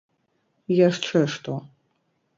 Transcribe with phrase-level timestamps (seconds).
[0.87, 1.59] -Яшчэ што?